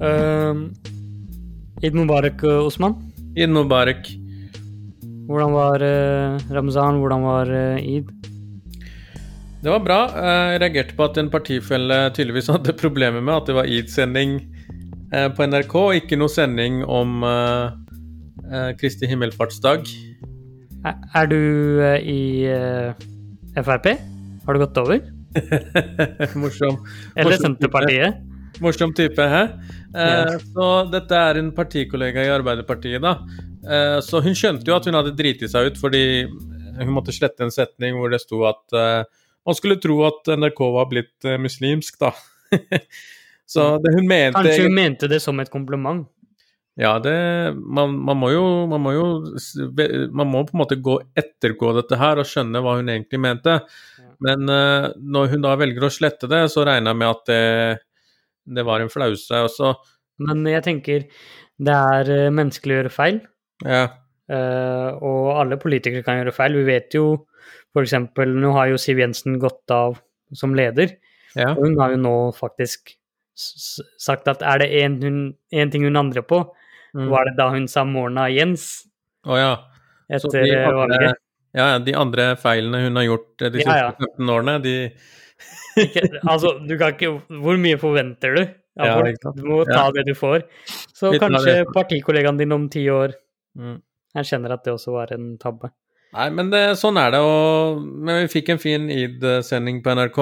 [0.00, 0.72] Uh,
[1.84, 2.94] Id Mubarak, uh, Osman.
[3.36, 4.08] Id Mubarak.
[5.28, 7.00] Hvordan var uh, ramzan?
[7.00, 8.08] Hvordan var uh, id?
[9.60, 9.98] Det var bra.
[10.16, 14.38] Jeg reagerte på at en partifelle tydeligvis hadde problemer med at det var eid-sending
[15.12, 17.20] uh, på NRK, og ikke noe sending om
[18.80, 19.84] Kristi himmelfartsdag.
[20.88, 21.36] Er, er du
[22.02, 22.48] i
[23.60, 23.92] Frp?
[24.46, 25.04] Har du gått over?
[26.42, 26.80] morsom.
[27.14, 28.24] Eller Senterpartiet?
[28.64, 29.44] Morsom type, hæ?
[29.90, 33.16] Eh, så dette er en partikollega i Arbeiderpartiet, da.
[33.60, 36.04] Eh, så hun skjønte jo at hun hadde driti seg ut fordi
[36.80, 39.02] hun måtte slette en setning hvor det sto at eh,
[39.44, 42.14] man skulle tro at NRK var blitt eh, muslimsk, da.
[43.52, 46.06] så det hun mente Kanskje hun mente det som et kompliment?
[46.80, 47.12] Ja, det
[47.58, 49.06] man, man, må jo, man må jo
[50.14, 53.58] Man må på en måte gå ettergå dette her og skjønne hva hun egentlig mente.
[54.22, 57.42] Men når hun da velger å slette det, så regner jeg med at det
[58.56, 59.72] det var en flause også.
[60.26, 61.08] Men jeg tenker
[61.60, 63.18] det er uh, menneskelig å gjøre feil.
[63.64, 63.84] Ja.
[64.30, 66.56] Uh, og alle politikere kan gjøre feil.
[66.60, 67.04] Vi vet jo
[67.74, 67.96] f.eks.
[68.30, 69.98] Nå har jo Siv Jensen gått av
[70.36, 70.96] som leder.
[71.36, 71.52] Ja.
[71.54, 72.94] Og hun har jo nå faktisk
[74.00, 76.42] sagt at er det én ting hun angrer på,
[76.92, 77.06] mm.
[77.08, 78.84] var det da hun sa 'Morna Jens
[79.24, 79.54] oh, ja.
[80.10, 80.44] etter
[80.76, 81.16] valget.
[81.56, 84.10] Ja, de andre feilene hun har gjort de siste ja, ja.
[84.18, 84.74] 15 årene, de
[85.84, 88.42] ikke, altså, du kan ikke Hvor mye forventer du?
[88.80, 90.46] Ja, ja, du må ta det du får.
[90.94, 93.12] Så Litt kanskje partikollegaen din om ti år
[93.58, 93.76] mm.
[94.16, 95.72] erkjenner at det også var en tabbe.
[96.16, 97.20] Nei, men det, sånn er det.
[97.22, 100.20] Og, men vi fikk en fin id-sending på NRK.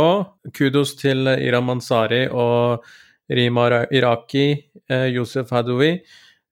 [0.56, 2.88] Kudos til Iram Mansari og
[3.28, 4.48] Rima Iraki,
[4.88, 5.92] eh, Josef Hadoui.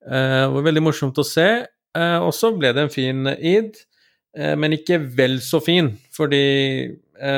[0.06, 1.48] Eh, det var veldig morsomt å se.
[1.96, 3.76] Eh, og så ble det en fin id,
[4.36, 6.42] eh, men ikke vel så fin, fordi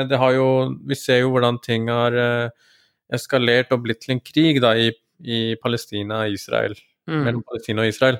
[0.09, 0.47] det har jo
[0.87, 2.49] Vi ser jo hvordan ting har eh,
[3.13, 4.91] eskalert og blitt til en krig da, i,
[5.23, 6.75] i Palestina og Israel.
[7.09, 7.23] Mm.
[7.25, 8.19] Mellom Palestina og Israel.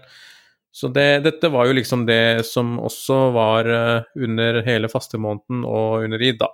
[0.71, 6.05] Så det, dette var jo liksom det som også var uh, under hele fastemåneden og
[6.05, 6.49] under id, da.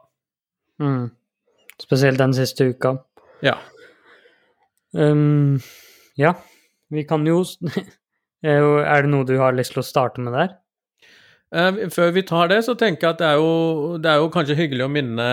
[0.79, 1.09] Mm.
[1.81, 2.95] Spesielt den siste uka.
[3.43, 3.57] Ja.
[4.95, 5.59] Um,
[6.15, 6.31] ja,
[6.87, 7.41] vi kan jo
[8.39, 10.55] Er det noe du har lyst til å starte med der?
[11.55, 14.31] Eh, før vi tar det, så tenker jeg at det er, jo, det er jo
[14.33, 15.27] kanskje hyggelig å minne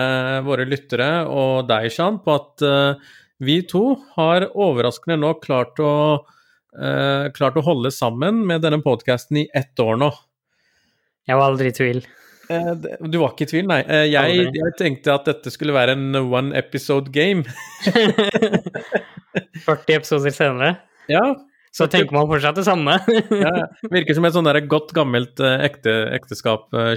[0.45, 3.11] våre lyttere og deg, Shan, på at uh,
[3.43, 9.43] vi to har overraskende nå klart å, uh, klart å holde sammen med denne podkasten
[9.43, 10.11] i ett år nå.
[11.27, 12.03] Jeg var aldri i tvil.
[12.47, 13.79] Du var ikke i tvil, nei.
[14.11, 17.43] Jeg, jeg, tenkte at dette skulle være en one episode game.
[19.65, 20.75] 40 episoder senere?
[21.11, 21.23] Ja,
[21.73, 22.99] så tenker man fortsatt det samme.
[23.43, 23.51] ja,
[23.89, 26.93] virker som et sånn godt, gammelt uh, ekte, ekteskap, uh,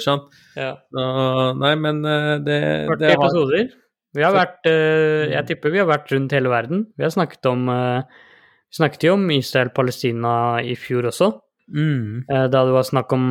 [0.56, 0.74] Ja.
[0.92, 2.60] Uh, nei, men uh, det
[2.90, 3.16] 40 det har...
[3.16, 3.70] episoder.
[4.16, 6.86] Vi har vært Jeg tipper vi har vært rundt hele verden.
[6.96, 11.34] Vi har snakket om Vi snakket jo om Israel-Palestina i fjor også.
[11.68, 12.24] Mm.
[12.24, 13.26] da det var snakk om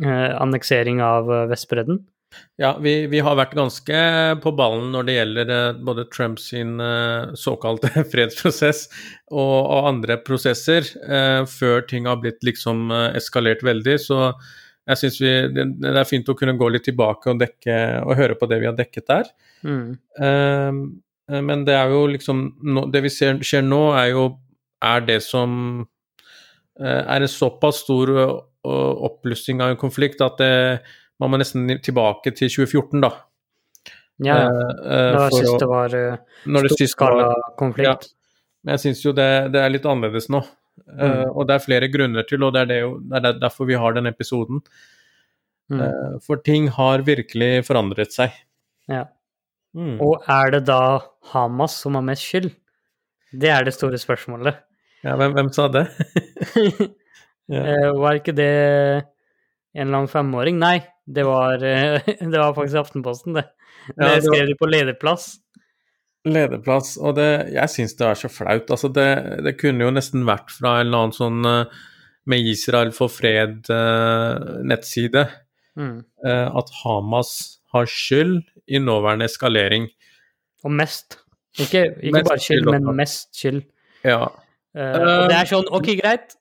[0.00, 2.00] anneksering av Vestbredden.
[2.60, 4.00] Ja, vi, vi, har vært ganske
[4.42, 8.84] på ballen når det gjelder eh, både Trumps eh, såkalte fredsprosess
[9.32, 13.96] og, og andre prosesser, eh, før ting har blitt liksom eh, eskalert veldig.
[14.06, 14.20] Så
[14.84, 18.38] jeg syns det, det, er fint å kunne gå litt tilbake og, dekke, og høre
[18.38, 19.34] på det vi har dekket der.
[19.66, 19.90] Mm.
[20.22, 22.40] Eh, men det er jo liksom
[22.92, 24.24] Det vi ser skjer nå, er jo
[24.84, 25.54] er det som
[26.76, 28.12] eh, er en såpass stor
[28.64, 30.52] oppblussing av en konflikt at det
[31.22, 33.12] man må nesten tilbake til 2014, da.
[34.22, 38.06] Ja, uh, da sist det var uh, storskala-konflikt.
[38.06, 38.42] Ja.
[38.64, 40.40] Men jeg syns jo det, det, er litt annerledes nå.
[40.84, 41.32] Uh, mm.
[41.34, 43.78] Og det er flere grunner til, og det er, det jo, det er derfor vi
[43.78, 44.62] har den episoden.
[45.72, 45.80] Mm.
[45.80, 48.34] Uh, for ting har virkelig forandret seg.
[48.90, 49.06] Ja.
[49.74, 49.96] Mm.
[50.04, 52.52] Og er det da Hamas som har mest skyld?
[53.34, 54.62] Det er det store spørsmålet.
[55.04, 55.88] Ja, hvem, hvem sa det?
[57.52, 57.90] ja.
[57.98, 58.52] var ikke det
[59.74, 60.60] en eller annen femåring?
[60.62, 62.00] Nei, det var, eh,
[62.32, 63.44] det var faktisk Aftenposten, det.
[63.96, 65.34] Det ja, skrev de på lederplass.
[66.24, 68.70] Lederplass, og det, jeg syns det er så flaut.
[68.72, 71.64] Altså, det, det, kunne jo nesten vært fra en eller annen sånn eh,
[72.32, 75.32] med Israel for fred-nettside uh,
[75.76, 75.98] mm.
[76.24, 77.30] at Hamas
[77.74, 79.90] har skyld i nåværende eskalering.
[80.64, 81.20] Og mest.
[81.60, 83.60] Ikke, ikke mest bare skyld, men mest skyld.
[84.08, 84.32] Ja.
[84.72, 86.32] Uh, og det er sånn, ok, greit.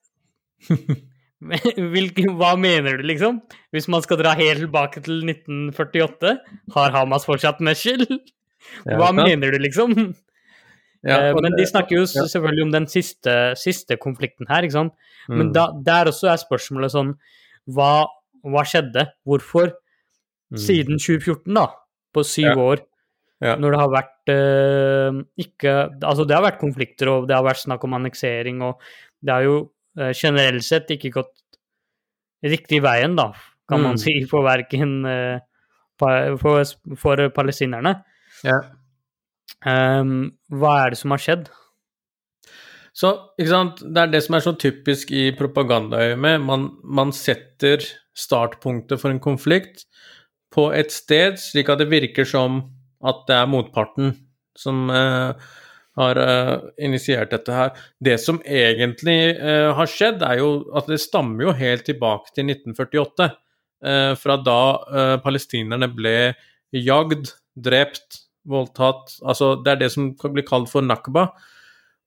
[1.94, 3.42] Hvilke, hva mener du, liksom?
[3.74, 6.38] Hvis man skal dra helt tilbake til 1948,
[6.75, 8.07] har Hamas fortsatt med skyld?
[8.88, 9.95] Hva ja, mener du, liksom?
[11.04, 14.95] Ja, eh, men de snakker jo selvfølgelig om den siste, siste, konflikten her, ikke sant.
[15.28, 15.54] Men mm.
[15.56, 17.13] da, der også er spørsmålet sånn
[17.72, 18.07] Hva,
[18.44, 19.06] hva skjedde?
[19.28, 19.74] Hvorfor?
[20.54, 20.60] Mm.
[20.63, 21.69] Siden 2014, da,
[22.16, 22.88] på syv år,
[23.44, 23.57] Ja.
[23.60, 25.72] Når det har vært uh, ikke
[26.07, 28.80] Altså, det har vært konflikter, og det har vært snakk om anneksering, og
[29.19, 29.57] det har jo
[30.13, 31.34] generelt sett ikke gått
[32.44, 33.31] riktig veien, da,
[33.69, 33.88] kan mm.
[33.88, 35.38] man si, for verken uh,
[36.00, 36.63] for,
[37.00, 37.95] for, palestinerne.
[38.44, 38.60] Ja.
[39.63, 41.51] Um, hva er det som har skjedd?
[42.94, 46.44] Så, ikke sant, Det er det som er så typisk i propagandaøyemed.
[46.46, 49.88] Man, man setter startpunktet for en konflikt
[50.54, 52.62] på et sted, slik at det virker som
[53.04, 54.13] at det er motparten
[54.57, 55.34] som uh,
[56.00, 57.72] har uh, initiert dette her.
[58.01, 62.50] Det som egentlig uh, har skjedd, er jo at det stammer jo helt tilbake til
[62.50, 63.31] 1948.
[64.16, 64.60] fra da
[65.19, 66.31] palestinerne ble
[66.72, 71.25] jagd, drept, voldtatt Altså, det er det som blir kalt for nakba.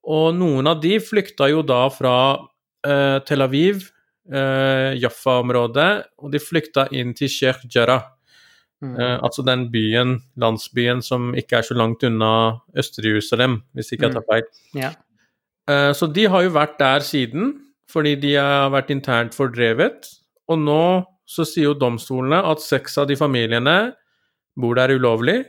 [0.08, 2.14] Og noen av de flykta jo da fra
[3.28, 3.90] Tel Aviv,
[5.04, 5.90] Jaffa-området,
[6.24, 8.15] og de flykta inn til Sheikh Jarrah.
[8.84, 8.92] Mm.
[8.96, 14.16] Uh, altså den byen, landsbyen som ikke er så langt unna Øst-Jerusalem, hvis ikke jeg
[14.18, 14.32] tar mm.
[14.32, 14.48] feil.
[14.74, 14.80] Mm.
[14.80, 14.96] Yeah.
[15.70, 17.54] Uh, så de har jo vært der siden,
[17.90, 20.10] fordi de har vært internt fordrevet.
[20.50, 20.82] Og nå
[21.26, 23.94] så sier jo domstolene at seks av de familiene
[24.60, 25.40] bor der ulovlig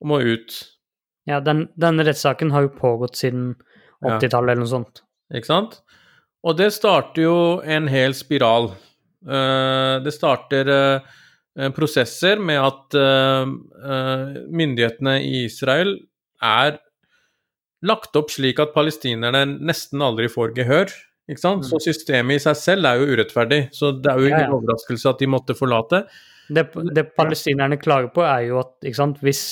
[0.00, 0.54] og må ut.
[1.28, 3.54] Ja, den, den rettssaken har jo pågått siden
[4.04, 4.38] 80-tallet ja.
[4.54, 5.02] eller noe sånt.
[5.34, 5.76] Ikke sant?
[6.44, 8.70] Og det starter jo en hel spiral.
[9.24, 11.14] Uh, det starter uh, Eh,
[11.76, 13.44] prosesser med at uh,
[14.50, 15.94] myndighetene i Israel
[16.42, 16.80] er
[17.84, 20.90] lagt opp slik at palestinerne nesten aldri får gehør.
[21.30, 21.64] Ikke sant?
[21.64, 21.68] Mm.
[21.70, 23.60] Så systemet i seg selv er jo urettferdig.
[23.76, 24.56] Så det er jo ingen ja, ja.
[24.58, 26.04] overraskelse at de måtte forlate.
[26.52, 26.66] Det,
[26.96, 29.46] det palestinerne klager på, er jo at ikke sant, hvis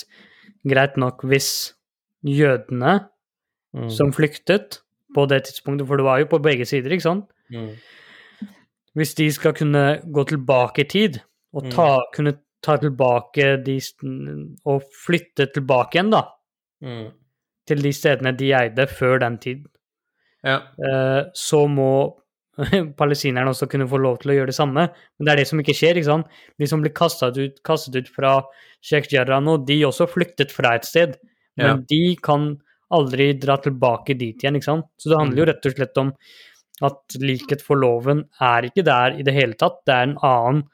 [0.68, 1.72] Greit nok hvis
[2.22, 3.00] jødene
[3.74, 3.88] mm.
[3.90, 4.78] som flyktet
[5.14, 7.72] på det tidspunktet, for det var jo på begge sider, ikke sant mm.
[8.94, 11.18] Hvis de skal kunne gå tilbake i tid
[11.52, 12.08] og ta, mm.
[12.16, 12.32] kunne
[12.64, 13.76] ta tilbake de
[14.70, 16.24] Og flytte tilbake igjen, da.
[16.82, 17.10] Mm.
[17.68, 19.62] Til de stedene de eide før den tid.
[20.42, 20.58] Ja.
[20.78, 21.92] Uh, så må
[23.00, 24.88] palestinerne også kunne få lov til å gjøre det samme.
[24.90, 25.98] Men det er det som ikke skjer.
[25.98, 26.40] ikke sant?
[26.60, 28.38] De som blir kastet ut, kastet ut fra
[28.84, 31.16] Sheikh Jarrah nå, de også flyktet fra et sted.
[31.60, 31.78] Men ja.
[31.88, 32.54] de kan
[32.92, 34.58] aldri dra tilbake dit igjen.
[34.58, 34.90] ikke sant?
[35.00, 35.52] Så det handler jo mm.
[35.52, 36.12] rett og slett om
[36.82, 39.80] at likhet for loven er ikke der i det hele tatt.
[39.86, 40.64] Det er en annen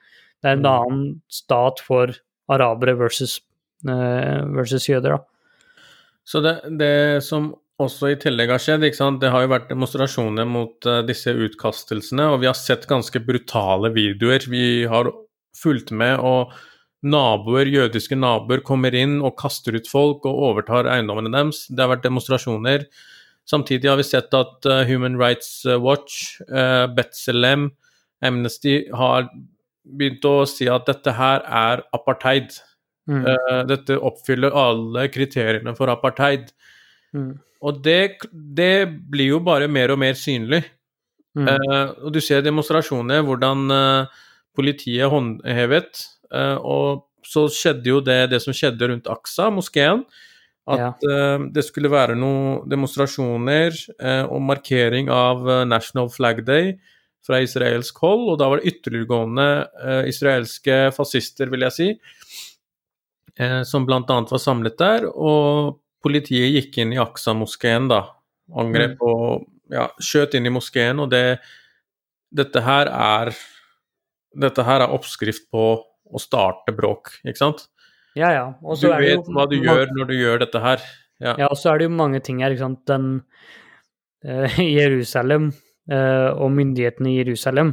[0.43, 0.70] det er en mm.
[0.73, 2.12] annen stat for
[2.52, 3.38] arabere versus,
[3.88, 5.25] uh, versus jøder, da.
[6.29, 8.85] Så det, det, som også i tillegg har skjedd,
[9.23, 13.90] det har jo vært demonstrasjoner mot uh, disse utkastelsene, og vi har sett ganske brutale
[13.94, 14.44] videoer.
[14.50, 15.11] Vi har
[15.56, 16.55] fulgt med, og
[17.02, 21.67] naboer, jødiske naboer kommer inn og kaster ut folk og overtar eiendommene deres.
[21.70, 22.88] Det har vært demonstrasjoner.
[23.49, 26.37] Samtidig har vi sett at uh, Human Rights Watch,
[26.94, 27.70] Betzelem,
[28.20, 29.31] Amnesty har
[29.96, 32.52] begynt å si at dette her er apartheid.
[33.08, 33.25] Mm.
[33.25, 36.50] Uh, dette oppfyller alle kriteriene for apartheid.
[37.17, 37.32] Mm.
[37.64, 40.62] Og det, det, blir jo bare mer og mer synlig.
[41.38, 41.49] Mm.
[41.49, 44.25] Uh, og du ser demonstrasjoner hvordan uh,
[44.58, 46.00] politiet håndhevet,
[46.67, 50.02] og så skjedde jo det, det som skjedde rundt Aksa, moskeen.
[50.69, 51.38] At ja.
[51.55, 53.79] det skulle være noen demonstrasjoner
[54.26, 56.75] og markering av National Flag Day
[57.26, 59.49] fra israelsk hold, og da var det ytterliggående
[59.82, 61.88] eh, israelske fascister, vil jeg si,
[63.38, 64.00] eh, som bl.a.
[64.06, 65.09] var samlet der.
[65.12, 68.05] Og politiet gikk inn i Aksa-moskeen, da.
[68.58, 69.05] Angrep mm.
[69.05, 71.41] og ja, skjøt inn i moskeen, og det
[72.29, 73.31] Dette her er
[74.37, 77.63] Dette her er oppskrift på å starte bråk, ikke sant?
[78.17, 78.44] Ja, ja.
[78.60, 80.82] du vet hva du gjør når du gjør dette her.
[81.20, 82.82] Ja, ja og så er det jo mange ting her, ikke sant.
[82.89, 83.08] Den
[84.25, 85.51] eh, Jerusalem
[85.88, 87.72] og myndighetene i Jerusalem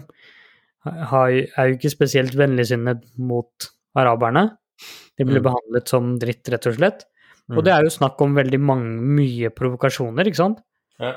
[0.86, 3.68] er jo ikke spesielt vennligsinnet mot
[3.98, 4.46] araberne.
[5.18, 5.48] De blir mm.
[5.48, 7.06] behandlet som dritt, rett og slett.
[7.48, 7.58] Mm.
[7.58, 10.62] Og det er jo snakk om veldig mange, mye provokasjoner, ikke sant?
[11.02, 11.14] Ja.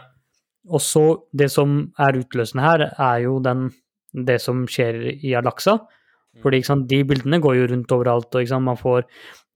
[0.68, 1.04] Og så
[1.36, 3.68] det som er utløsende her, er jo den,
[4.12, 5.78] det som skjer i Al-Aqsa.
[5.78, 6.42] Mm.
[6.44, 9.08] Fordi sant, de bildene går jo rundt overalt, og sant, man får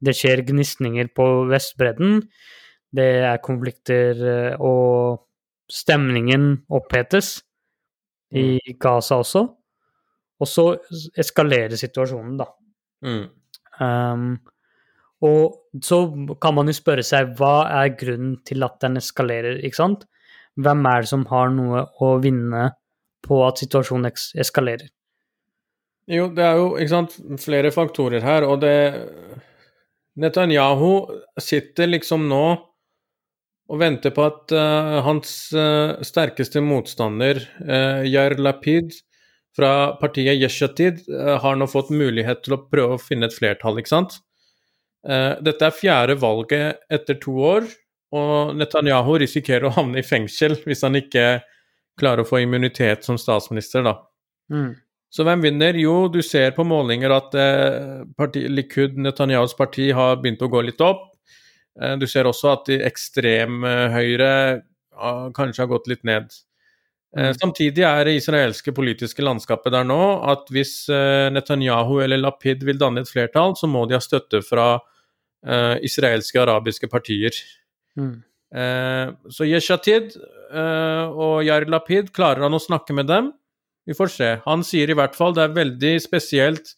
[0.02, 2.25] Det skjer gnisninger på Vestbredden.
[2.92, 5.20] Det er konflikter eh, og
[5.73, 7.38] stemningen opphetes
[8.33, 8.79] i mm.
[8.81, 9.47] Gaza også.
[10.43, 10.67] Og så
[11.19, 12.49] eskalerer situasjonen, da.
[13.07, 13.26] Mm.
[13.83, 14.33] Um,
[15.23, 16.00] og så
[16.43, 20.09] kan man jo spørre seg hva er grunnen til at den eskalerer, ikke sant?
[20.59, 22.73] Hvem er det som har noe å vinne
[23.25, 24.91] på at situasjonen eskalerer?
[26.11, 28.75] Jo, det er jo sant, flere faktorer her, og det
[30.19, 30.91] Netanyahu
[31.41, 32.45] sitter liksom nå
[33.71, 38.97] og venter på at uh, hans uh, sterkeste motstander, uh, Yair Lapid
[39.57, 41.02] fra partiet Yeshatid,
[41.45, 44.14] har nå fått mulighet til å prøve å finne et flertall, ikke sant?
[45.04, 47.66] Dette er fjerde valget etter to år,
[48.16, 51.26] og Netanyahu risikerer å havne i fengsel hvis han ikke
[52.00, 53.99] klarer å få immunitet som statsminister, da.
[54.49, 54.73] Mm.
[55.12, 55.76] Så hvem vinner?
[55.76, 60.62] Jo, du ser på målinger at eh, parti, Likud, Netanyahus parti, har begynt å gå
[60.64, 61.11] litt opp.
[61.81, 66.33] Eh, du ser også at de ekstremhøyre eh, kanskje har gått litt ned.
[67.17, 67.38] Eh, mm.
[67.41, 70.00] Samtidig er det israelske politiske landskapet der nå
[70.33, 70.75] at hvis
[71.33, 76.41] Netanyahu eller Lapid vil danne et flertall, så må de ha støtte fra uh, israelske
[76.41, 77.37] arabiske partier.
[77.93, 78.23] Mm.
[79.29, 80.14] så Yeshatid
[80.52, 83.29] og Yair Lapid, klarer han å snakke med dem?
[83.85, 84.29] Vi får se.
[84.47, 86.73] Han sier i hvert fall det er veldig spesielt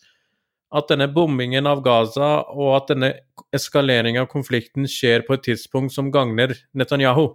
[0.75, 3.13] at denne bombingen av Gaza og at denne
[3.55, 7.29] eskaleringen av konflikten skjer på et tidspunkt som gagner Netanyahu.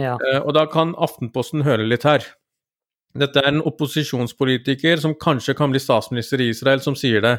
[0.00, 0.16] Ja.
[0.18, 2.26] Uh, og da kan Aftenposten høre litt her.
[3.14, 7.36] Dette er en opposisjonspolitiker som kanskje kan bli statsminister i Israel, som sier det.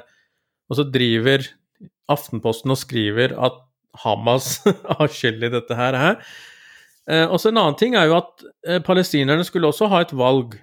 [0.72, 1.44] Og så driver
[2.12, 3.60] Aftenposten og skriver at
[4.06, 4.62] Hamas
[4.98, 6.00] har skyld i dette her.
[7.06, 10.16] Uh, og så En annen ting er jo at uh, palestinerne skulle også ha et
[10.16, 10.56] valg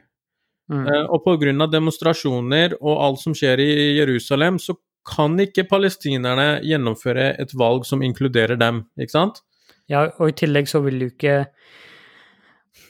[0.71, 0.87] Mm.
[0.87, 1.67] Uh, og pga.
[1.67, 4.77] demonstrasjoner og alt som skjer i Jerusalem, så
[5.07, 9.43] kan ikke palestinerne gjennomføre et valg som inkluderer dem, ikke sant?
[9.91, 11.45] Ja, og i tillegg så vil du ikke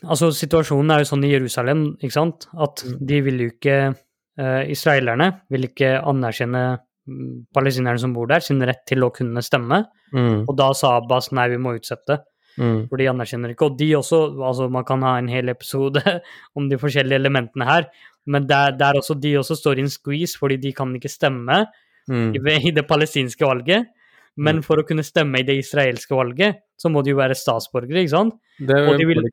[0.02, 2.94] Altså, situasjonen er jo sånn i Jerusalem, ikke sant, at mm.
[3.06, 8.62] de vil jo ikke uh, Israelerne vil ikke anerkjenne mm, palestinerne som bor der, sin
[8.66, 9.84] rett til å kunne stemme.
[10.10, 10.40] Mm.
[10.42, 12.18] Og da sa Abbas nei, vi må utsette.
[12.60, 12.88] Mm.
[12.90, 13.70] For de anerkjenner ikke.
[13.70, 16.02] Og de også, altså man kan ha en hel episode
[16.58, 17.88] om de forskjellige elementene her,
[18.26, 21.64] men der, der også, de også står i en squeeze fordi de kan ikke stemme
[22.08, 22.30] mm.
[22.36, 23.90] i, i, det palestinske valget.
[24.36, 24.64] Men mm.
[24.64, 28.14] for å kunne stemme i det israelske valget, så må de jo være statsborgere, ikke
[28.14, 28.38] sant?
[28.56, 29.26] Det og de vil,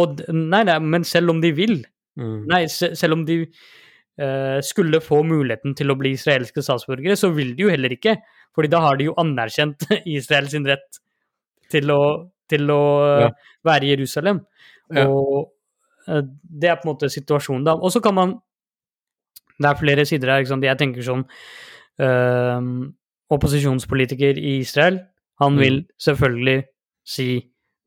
[0.00, 1.78] og, nei, nei, men selv om de vil
[2.18, 2.36] mm.
[2.50, 7.54] Nei, selv om de uh, skulle få muligheten til å bli israelske statsborgere, så vil
[7.56, 8.18] de jo heller ikke.
[8.54, 11.00] fordi da har de jo anerkjent Israels rett
[11.72, 12.02] til å
[12.50, 12.82] til å
[13.24, 13.30] ja.
[13.64, 14.42] være i Jerusalem.
[14.94, 15.06] Ja.
[15.08, 15.46] Og
[16.08, 17.76] uh, det er på en måte situasjonen, da.
[17.78, 18.36] Og så kan man
[19.54, 20.42] Det er flere sider her.
[20.42, 21.24] Jeg tenker sånn
[22.02, 22.60] uh,
[23.30, 24.98] Opposisjonspolitiker i Israel,
[25.40, 25.60] han mm.
[25.60, 26.64] vil selvfølgelig
[27.06, 27.28] si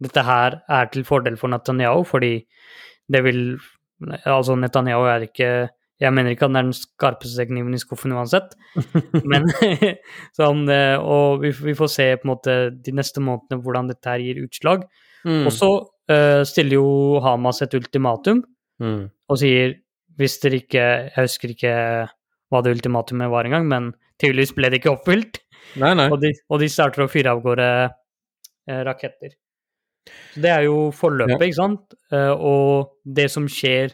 [0.03, 2.39] dette her er til fordel for Netanyahu, fordi
[3.07, 3.59] det vil
[4.25, 5.49] Altså, Netanyahu er ikke
[5.97, 8.53] jeg mener ikke at den er den skarpeste kniven i skuffen uansett,
[9.25, 9.47] men
[10.37, 14.11] sånn eh, Og vi, vi, får se på en måte de neste månedene hvordan dette
[14.11, 14.85] her gir utslag.
[15.25, 15.47] Mm.
[15.49, 18.43] Og så uh, stiller jo Hamas et ultimatum
[18.83, 19.01] mm.
[19.27, 19.73] og sier
[20.17, 21.73] hvis dere ikke Jeg husker ikke
[22.47, 23.89] hva det ultimatumet var engang, men
[24.21, 25.41] tydeligvis ble det ikke oppfylt.
[25.81, 26.07] Nei, nei.
[26.13, 29.33] Og, de, og de starter å fyre av gårde uh, raketter.
[30.31, 31.49] Så det er jo forløpet, ja.
[31.49, 31.97] ikke sant?
[32.13, 33.91] Uh, og det som skjer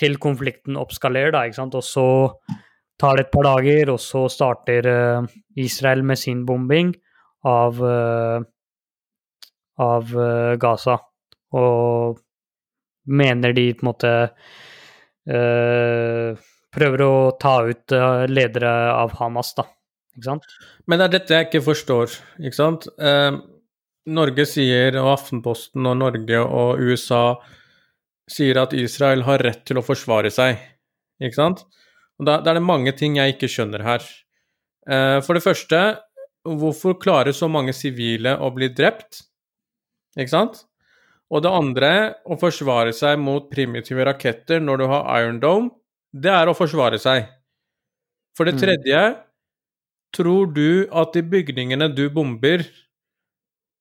[0.00, 1.76] til konflikten oppskalerer, da, ikke sant.
[1.76, 2.06] Og så
[3.00, 5.28] tar det et par dager, og så starter uh,
[5.60, 6.92] Israel med sin bombing
[7.48, 8.40] av uh,
[9.80, 10.98] av uh, Gaza.
[11.56, 12.18] Og
[13.10, 14.14] mener de på en måte
[16.74, 17.92] prøver å ta ut
[18.30, 19.64] ledere av Hamas, da.
[20.16, 20.46] Ikke sant?
[20.88, 22.86] Men det er dette jeg ikke forstår, ikke sant.
[24.10, 27.22] Norge sier, og Aftenposten og Norge og USA
[28.30, 30.58] sier at Israel har rett til å forsvare seg,
[31.22, 31.64] ikke sant?
[32.20, 34.04] Og da, da er det mange ting jeg ikke skjønner her.
[34.90, 35.80] Eh, for det første,
[36.46, 39.24] hvorfor klarer så mange sivile å bli drept?
[40.18, 40.62] Ikke sant?
[41.30, 41.90] Og det andre,
[42.26, 45.70] å forsvare seg mot primitive raketter når du har Iron Dome,
[46.10, 47.28] det er å forsvare seg.
[48.36, 48.62] For det mm.
[48.62, 49.18] tredje, mm.
[50.16, 52.64] tror du at de bygningene du bomber,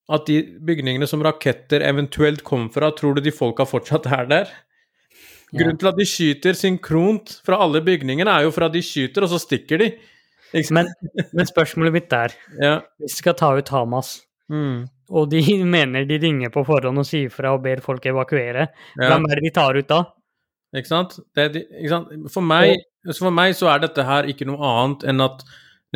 [0.09, 4.53] at de bygningene som raketter eventuelt kom fra, tror du de folka fortsatt er der?
[5.53, 9.25] Grunnen til at de skyter synkront fra alle bygningene, er jo for at de skyter,
[9.25, 9.89] og så stikker de.
[10.73, 10.89] Men,
[11.29, 12.33] men, spørsmålet mitt er
[12.65, 12.79] ja.
[12.97, 14.15] Hvis de skal ta ut Hamas,
[14.49, 14.77] mm.
[15.13, 15.43] og de
[15.77, 19.05] mener de ringer på forhånd og sier fra og ber folk evakuere, ja.
[19.05, 20.03] hvem er det de tar ut da?
[20.77, 21.17] Ikke sant?
[21.37, 22.13] De, ikke sant?
[22.29, 22.75] For, meg,
[23.17, 25.41] for meg så er dette her ikke noe annet enn at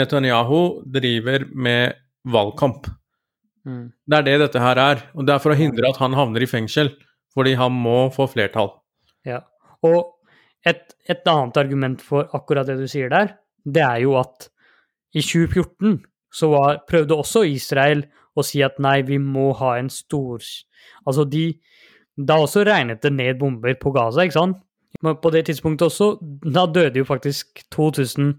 [0.01, 1.99] Netanyahu driver med
[2.33, 2.89] valgkamp.
[3.67, 3.91] Mm.
[4.07, 5.03] Det er det dette her er.
[5.15, 6.93] Og det er for å hindre at han havner i fengsel.
[7.33, 8.73] Fordi han må få flertall.
[9.27, 9.41] Ja.
[9.85, 10.13] Og
[10.67, 14.49] et, et annet argument for akkurat det du sier der, det er jo at
[15.13, 16.01] i 2014
[16.33, 20.41] så var, prøvde også Israel å si at nei, vi må ha en stor
[21.05, 21.59] Altså, de
[22.17, 24.57] Da også regnet det ned bomber på Gaza, ikke sant?
[25.01, 28.35] Men på det tidspunktet også, da døde jo faktisk 2000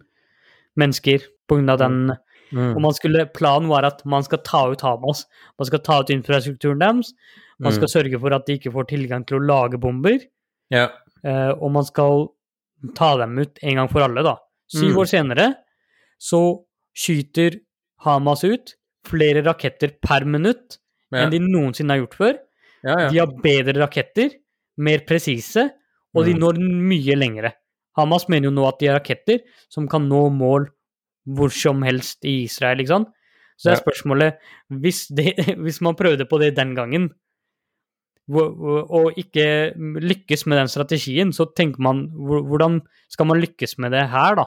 [0.78, 2.12] mennesker på grunn av den
[2.54, 2.74] Mm.
[2.76, 5.24] Og man skulle, planen var at man skal ta ut Hamas.
[5.58, 7.12] Man skal ta ut infrastrukturen deres.
[7.58, 7.94] Man skal mm.
[7.94, 10.22] sørge for at de ikke får tilgang til å lage bomber.
[10.74, 10.88] Ja.
[11.24, 12.28] Uh, og man skal
[12.96, 14.36] ta dem ut en gang for alle, da.
[14.72, 15.00] Syv mm.
[15.02, 15.50] år senere
[16.20, 16.40] så
[16.94, 17.58] skyter
[18.04, 18.74] Hamas ut
[19.08, 20.78] flere raketter per minutt
[21.12, 21.24] Ja.
[21.24, 22.38] enn de noensinne har gjort før.
[22.84, 23.08] Ja, ja.
[23.12, 24.32] De har bedre raketter,
[24.82, 25.68] mer presise,
[26.14, 26.40] og de Mm.
[26.40, 26.58] når
[26.90, 27.52] mye lengre.
[27.96, 30.66] Hamas mener jo nå at de har raketter som kan nå mål
[31.26, 33.08] hvor som helst i Israel, ikke sant?
[33.56, 34.38] Så det er spørsmålet
[34.82, 35.32] hvis, det,
[35.64, 37.10] hvis man prøvde på det den gangen,
[38.34, 42.80] og ikke lykkes med den strategien, så tenker man hvordan
[43.12, 44.46] skal man lykkes med det her, da?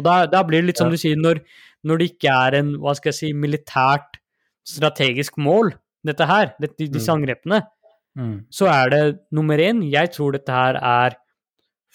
[0.00, 1.42] Og da, da blir det litt som du sier, når,
[1.84, 4.16] når det ikke er en hva skal jeg si, militært
[4.64, 5.74] strategisk mål,
[6.06, 7.20] dette her, dette, disse Mm.
[7.20, 7.62] angrepene,
[8.12, 8.44] Mm.
[8.52, 11.14] så er det nummer én Jeg tror dette her er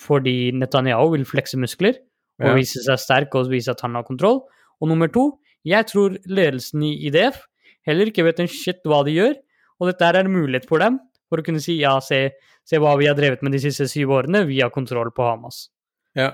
[0.02, 1.94] fordi Netanyahu vil flekse muskler
[2.42, 2.56] og Ja.
[2.56, 4.44] vise seg sterk og vise at han har kontroll.
[4.82, 7.42] Og nummer to, jeg tror ledelsen i IDF
[7.88, 9.36] heller ikke vet en shit hva de gjør,
[9.80, 12.32] og dette er en mulighet for dem for å kunne si ja, se,
[12.68, 15.68] se hva vi har drevet med de siste syv årene, vi har kontroll på Hamas.
[16.16, 16.32] Ja.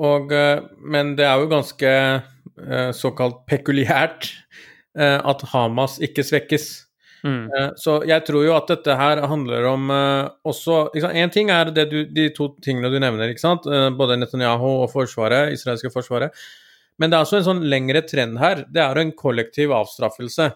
[0.00, 4.30] Og, eh, men det er jo ganske eh, såkalt pekuliært
[4.96, 6.68] eh, at Hamas ikke svekkes.
[7.24, 7.50] Mm.
[7.52, 11.70] Eh, Så jeg tror jo at dette her handler om eh, også Én ting er
[11.70, 13.66] du, de to tingene du nevner, ikke sant?
[13.66, 16.32] Eh, både Netanyahu og forsvaret, israelske forsvaret.
[16.98, 18.64] Men det er også en sånn lengre trend her.
[18.68, 20.50] Det er en kollektiv avstraffelse.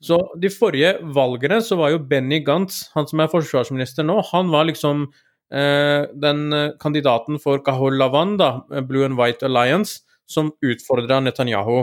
[0.00, 4.48] Så de forrige valgene så var jo Benny Gantz, han som er forsvarsminister nå, han
[4.52, 5.08] var liksom
[5.52, 6.46] eh, den
[6.80, 10.00] kandidaten for Kahol Lavan, da, Blue and White Alliance,
[10.30, 11.82] som utfordra Netanyahu.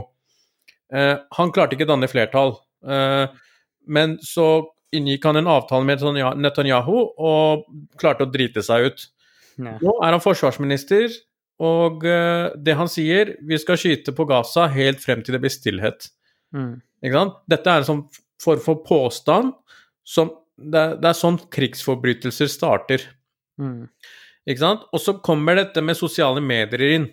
[0.93, 2.55] Eh, han klarte ikke å danne flertall.
[2.87, 3.27] Eh,
[3.87, 6.03] men så inngikk han en avtale med
[6.39, 7.65] Netanyahu og
[7.99, 9.07] klarte å drite seg ut.
[9.57, 11.09] Nå er han forsvarsminister,
[11.63, 15.53] og eh, det han sier Vi skal skyte på Gaza helt frem til det blir
[15.53, 16.05] stillhet.
[16.53, 16.75] Mm.
[17.01, 17.39] Ikke sant?
[17.49, 18.03] Dette er en sånn
[18.41, 19.55] form for påstand
[20.07, 23.03] som det er, det er sånn krigsforbrytelser starter.
[23.61, 23.89] Mm.
[24.47, 24.85] Ikke sant?
[24.93, 27.07] Og så kommer dette med sosiale medier inn.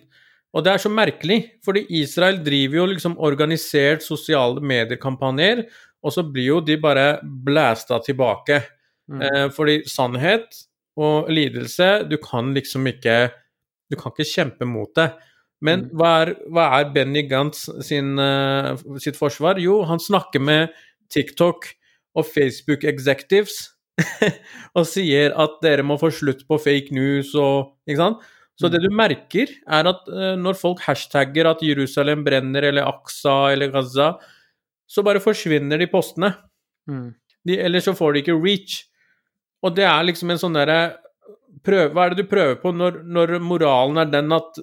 [0.55, 5.65] Og det er så merkelig, fordi Israel driver jo liksom organisert sosiale medier-kampanjer,
[6.05, 8.61] og så blir jo de bare blæsta tilbake.
[9.09, 9.21] Mm.
[9.21, 10.55] Eh, fordi sannhet
[10.97, 13.29] og lidelse Du kan liksom ikke
[13.91, 15.11] Du kan ikke kjempe mot det.
[15.61, 15.89] Men Mm.
[15.93, 19.59] hva er, hva er Benny Gantz sin, eh, sitt forsvar?
[19.61, 20.69] Jo, han snakker med
[21.13, 21.69] TikTok
[22.15, 23.69] og Facebook executives
[24.75, 28.25] og sier at dere må få slutt på fake news og Ikke sant?
[28.57, 33.51] Så det du merker, er at eh, når folk hashtagger at Jerusalem brenner, eller Aksa
[33.51, 34.13] eller Gaza,
[34.87, 36.31] så bare forsvinner de postene.
[36.89, 37.09] Mm.
[37.45, 38.79] De, eller så får de ikke reach.
[39.65, 40.79] Og det er liksom en sånn derre
[41.65, 44.59] Hva er det du prøver på når, når moralen er den at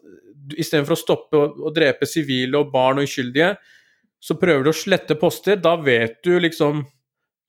[0.59, 3.57] istedenfor å stoppe å, å drepe sivile og barn og uskyldige,
[4.23, 5.57] så prøver du å slette poster.
[5.59, 6.85] Da vet du liksom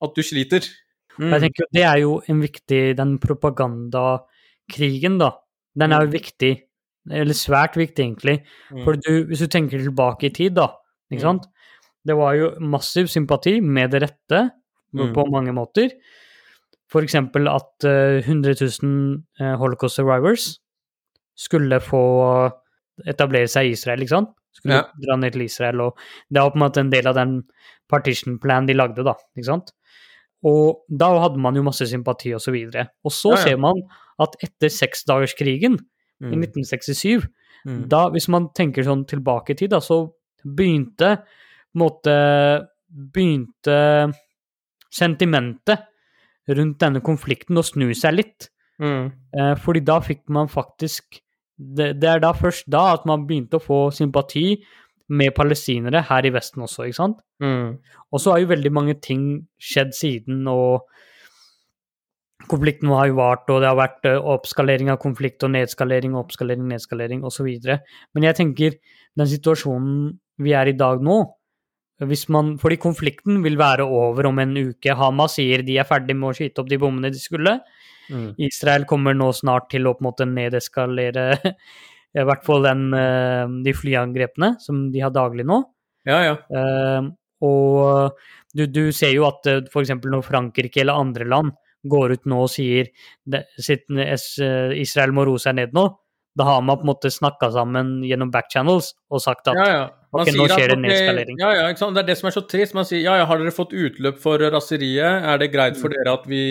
[0.02, 0.66] at du sliter.
[1.18, 1.30] Mm.
[1.36, 5.30] Jeg tenker Det er jo en viktig Den propagandakrigen, da.
[5.78, 6.52] Den er jo viktig,
[7.10, 8.40] eller svært viktig, egentlig.
[8.70, 8.82] Mm.
[8.86, 10.68] For du, hvis du tenker tilbake i tid, da,
[11.10, 11.28] ikke Mm.
[11.28, 11.50] sant
[12.06, 14.50] Det var jo massiv sympati, med det rette,
[14.94, 15.12] Mm.
[15.12, 15.90] på mange måter.
[16.88, 20.60] For eksempel at eh, 100 000 eh, holocaust survivors
[21.34, 22.52] skulle få
[23.10, 24.28] etablere seg i Israel, ikke sant?
[24.54, 24.82] Skulle Ja.
[25.02, 25.96] dra ned til Israel, og
[26.30, 27.42] det var på en måte en del av den
[27.90, 29.72] partition plan de lagde, da, ikke sant?
[30.44, 32.88] Og da hadde man jo masse sympati og så videre.
[33.04, 33.42] Og så Ja, ja.
[33.44, 33.82] ser man
[34.20, 35.74] at etter seksdagerskrigen
[36.22, 36.40] i Mm.
[36.44, 37.26] 1967
[37.66, 37.88] Mm.
[37.88, 40.12] da, hvis man tenker sånn tilbake i tid, da, så
[40.46, 41.24] begynte
[41.74, 42.14] på en måte
[42.94, 44.12] Begynte
[44.94, 45.88] sentimentet
[46.54, 48.46] rundt denne konflikten å snu seg litt.
[48.78, 49.08] Mm.
[49.34, 51.18] Eh, fordi da fikk man faktisk
[51.54, 54.56] det, det er da først da at man begynte å få sympati
[55.14, 57.20] med palestinere her i Vesten også, ikke sant?
[57.42, 57.76] Mm.
[58.10, 59.26] Og så har jo veldig mange ting
[59.60, 60.86] skjedd siden, og
[62.50, 66.24] konflikten har jo vart, og det har vært eh, oppskalering av konflikt og nedskalering og
[66.24, 67.50] oppskalering, nedskalering osv.
[68.14, 68.78] Men jeg tenker
[69.18, 71.22] den situasjonen vi er i dag nå
[72.02, 74.96] hvis man, Fordi konflikten vil være over om en uke.
[74.98, 77.60] Hamas sier de er ferdig med å skyte opp de bommene de skulle.
[78.10, 78.34] Mm.
[78.42, 81.38] Israel kommer nå snart til å på en måte nedeskalere
[82.18, 85.62] i hvert fall den, eh, de flyangrepene som de har daglig nå.
[86.04, 86.34] Ja, ja.
[86.52, 88.18] Uh, og
[88.54, 89.94] du, du ser jo at f.eks.
[90.04, 91.54] når Frankrike eller andre land
[91.90, 92.88] går ut nå og sier
[93.34, 95.88] eh, Israel må roe seg ned nå,
[96.38, 99.84] da har man på en måte snakka sammen gjennom backchannels og sagt at ja, ja.
[100.14, 101.38] Man Ok, nå skjer det en nedskalering.
[101.42, 101.96] Ja, ja, ikke sant?
[101.96, 102.74] Det er det som er så trist.
[102.78, 105.24] Man sier ja, ja, har dere fått utløp for raseriet?
[105.26, 105.80] Er det greit Mm.
[105.80, 106.42] for dere at vi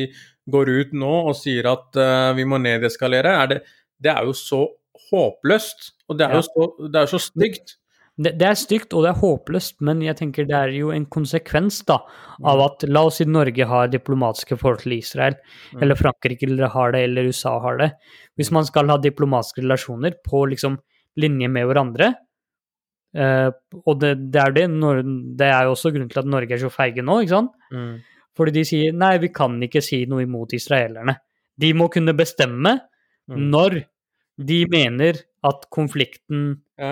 [0.52, 3.32] går ut nå og sier at uh, vi må nedeskalere?
[3.43, 3.60] Er det,
[4.04, 4.65] det er jo så
[5.10, 7.78] håpløst, og det er jo så, det er så stygt.
[8.17, 11.06] Det, det er stygt og det er håpløst, men jeg tenker det er jo en
[11.06, 11.99] konsekvens da,
[12.43, 12.65] av Mm.
[12.65, 15.36] at la oss si Norge har diplomatiske forhold til Israel,
[15.73, 15.82] Mm.
[15.82, 17.91] eller Frankrike eller har det, eller USA har det.
[18.38, 20.78] Hvis man skal ha diplomatiske relasjoner på liksom
[21.17, 22.13] linje med hverandre,
[23.13, 23.52] Uh,
[23.86, 24.63] og det, det, er det.
[25.38, 27.52] det er jo også grunnen til at Norge er så feige nå, ikke sant?
[27.69, 27.99] Mm.
[28.34, 31.13] Fordi de sier nei, vi kan ikke si noe imot israelerne.
[31.62, 32.71] De må kunne bestemme
[33.30, 33.38] mm.
[33.54, 33.84] når
[34.41, 36.45] de mener at konflikten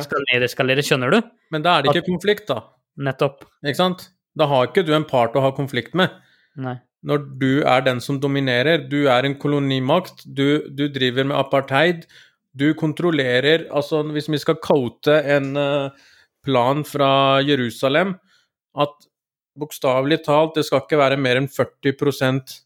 [0.04, 1.20] skal nedeskalere, skjønner du?
[1.54, 2.62] Men da er det ikke at, konflikt, da.
[3.02, 3.46] Nettopp.
[3.64, 4.10] Ikke sant?
[4.38, 6.14] Da har ikke du en part å ha konflikt med.
[6.60, 6.78] Nei.
[7.08, 12.06] Når du er den som dominerer, du er en kolonimakt, du, du driver med apartheid,
[12.52, 16.10] du kontrollerer Altså, hvis vi skal coate en uh,
[16.44, 18.18] plan fra Jerusalem,
[18.78, 19.08] at
[19.60, 22.60] bokstavelig talt, det skal ikke være mer enn 40%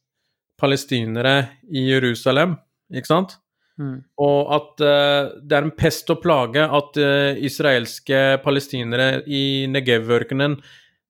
[0.61, 1.35] palestinere
[1.71, 2.55] i Jerusalem,
[2.93, 3.37] ikke sant?
[3.75, 3.97] Mm.
[4.23, 10.55] Og at uh, det er en pest og plage at uh, israelske palestinere i Negev-ørkenen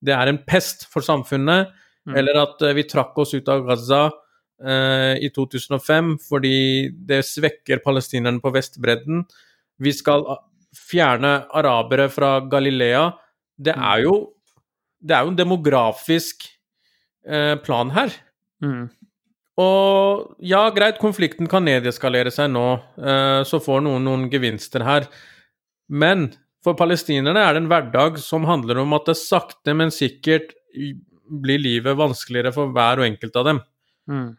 [0.02, 1.70] Det er en pest for samfunnet.
[2.06, 2.16] Mm.
[2.18, 4.06] Eller at uh, vi trakk oss ut av Gaza
[4.56, 9.26] i 2005 fordi det svekker palestinerne på Vestbredden.
[9.84, 10.24] Vi skal
[10.72, 13.10] fjerne arabere fra Galilea.
[13.60, 13.84] Det mm.
[13.84, 14.14] er jo,
[15.04, 16.48] det er jo en demografisk
[17.68, 18.16] plan her.
[18.64, 18.88] Mm.
[19.62, 22.66] Og ja, greit, konflikten kan nedeskalere seg nå,
[23.00, 25.08] eh, så får noen noen gevinster her.
[25.88, 26.28] Men
[26.66, 30.56] for palestinerne er det en hverdag som handler om at det sakte, men sikkert
[31.26, 33.62] blir livet vanskeligere for hver og enkelt av dem.
[34.12, 34.30] Mm.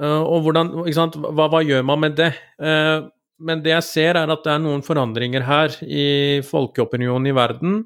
[0.00, 2.30] Uh, og hvordan, hva, hva, gjør man med det?
[2.62, 3.10] Uh,
[3.44, 7.76] men det jeg ser, er at det er noen forandringer her i folkeopinionen i verden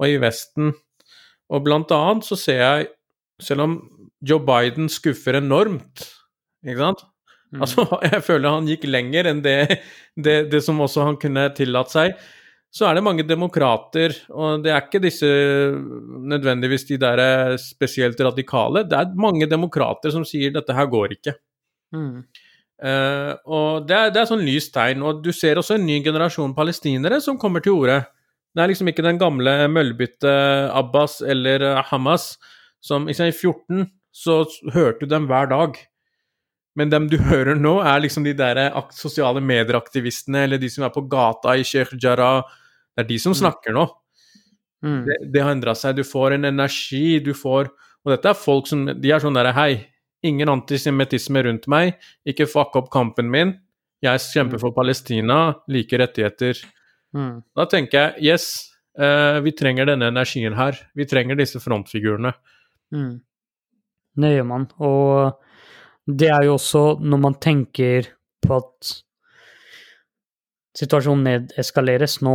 [0.00, 0.72] og i Vesten.
[1.50, 2.90] Og blant annet så ser jeg,
[3.42, 3.76] selv om
[4.20, 6.04] Joe Biden skuffer enormt,
[6.66, 7.06] ikke sant?
[7.50, 7.62] Mm.
[7.64, 9.56] Altså, jeg føler han gikk lenger enn det,
[10.16, 12.20] det, det som også han kunne tillatt seg.
[12.70, 15.26] Så er det mange demokrater, og det er ikke disse
[16.30, 18.84] nødvendigvis de der eh, spesielt radikale.
[18.86, 21.34] Det er mange demokrater som sier 'dette her går ikke'.
[21.96, 22.22] Mm.
[22.80, 25.02] Uh, og det er, det er sånn lyst tegn.
[25.02, 27.98] Og du ser også en ny generasjon palestinere som kommer til orde.
[28.54, 30.30] Det er liksom ikke den gamle møllbytte
[30.72, 32.38] Abbas eller Hamas
[32.80, 34.42] som i 14 så
[34.74, 35.78] hørte du dem hver dag.
[36.78, 38.62] Men dem du hører nå, er liksom de der
[38.96, 42.44] sosiale medieaktivistene, eller de som er på gata i Sheikh Jarrah.
[42.94, 43.40] Det er de som mm.
[43.42, 43.86] snakker nå.
[44.84, 45.00] Mm.
[45.06, 45.98] Det, det, har endra seg.
[45.98, 47.68] Du får en energi, du får
[48.00, 49.74] Og dette er folk som De er sånn derre Hei,
[50.24, 51.98] ingen antisemittisme rundt meg.
[52.24, 53.52] Ikke fuck opp kampen min.
[54.00, 54.62] Jeg kjemper mm.
[54.62, 55.40] for Palestina.
[55.68, 56.62] Like rettigheter.
[57.16, 57.42] Mm.
[57.56, 58.46] Da tenker jeg yes,
[59.00, 60.78] uh, vi trenger denne energien her.
[60.96, 62.32] Vi trenger disse frontfigurene.
[62.94, 63.18] Mm.
[64.20, 64.66] Det gjør man.
[64.86, 68.90] Og det er jo også når man tenker på at
[70.80, 72.34] situasjonen nedeskaleres nå,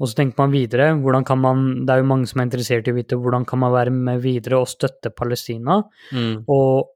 [0.00, 2.88] og så tenker man videre, hvordan kan man Det er jo mange som er interessert
[2.88, 5.82] i å vite hvordan kan man være med videre og støtte Palestina.
[6.16, 6.48] Mm.
[6.48, 6.88] Og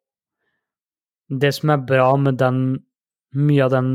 [1.29, 2.61] det som er bra med den
[3.35, 3.91] mye av den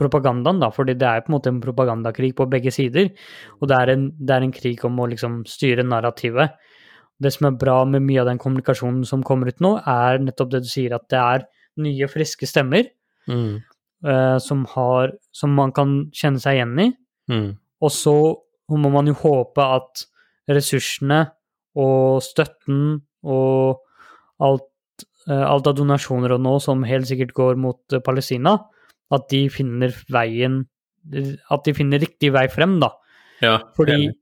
[0.00, 3.10] propagandaen, da, fordi det er på en måte en propagandakrig på begge sider,
[3.60, 6.56] og det er en, det er en krig om å liksom styre narrativet
[7.20, 10.54] det som er bra med mye av den kommunikasjonen som kommer ut nå, er nettopp
[10.54, 11.44] det du sier, at det er
[11.80, 12.88] nye, friske stemmer
[13.30, 13.60] mm.
[14.06, 16.88] uh, som, har, som man kan kjenne seg igjen i.
[17.30, 17.50] Mm.
[17.80, 18.16] Og så
[18.70, 20.04] må man jo håpe at
[20.50, 21.22] ressursene
[21.80, 23.84] og støtten og
[24.42, 24.66] alt,
[25.28, 28.56] uh, alt av donasjoner og nå som helt sikkert går mot uh, Palestina,
[29.10, 30.62] at de finner veien
[31.50, 32.90] At de finner riktig vei frem, da.
[33.40, 34.12] Ja, Fordi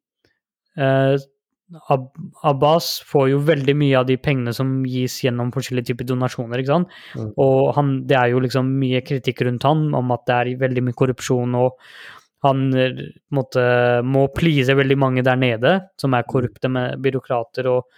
[1.92, 2.06] Ab
[2.48, 6.62] Abbas får jo veldig mye av de pengene som gis gjennom forskjellige typer donasjoner.
[6.62, 6.94] ikke sant?
[7.14, 7.32] Mm.
[7.44, 10.86] Og han, det er jo liksom mye kritikk rundt han om at det er veldig
[10.86, 11.76] mye korrupsjon, og
[12.46, 12.70] han
[13.34, 13.64] måtte,
[14.06, 17.90] må please veldig mange der nede, som er korrupte med byråkrater og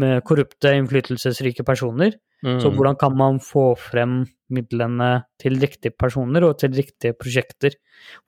[0.00, 2.14] med korrupte, innflytelsesrike personer.
[2.44, 2.60] Mm.
[2.62, 7.76] Så hvordan kan man få frem midlene til riktige personer og til riktige prosjekter?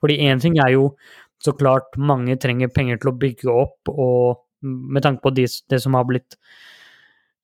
[0.01, 0.91] Fordi én ting er jo
[1.39, 5.79] så klart mange trenger penger til å bygge opp og med tanke på de, det
[5.83, 6.37] som har blitt